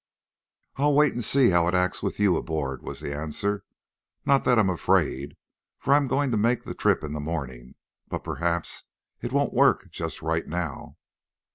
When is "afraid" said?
4.71-5.37